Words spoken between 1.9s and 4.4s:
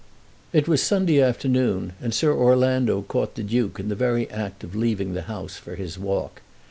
and Sir Orlando caught the Duke in the very